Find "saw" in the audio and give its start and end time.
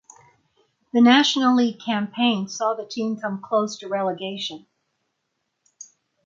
2.47-2.73